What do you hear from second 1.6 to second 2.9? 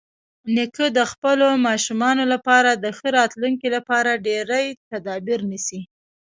ماشومانو لپاره د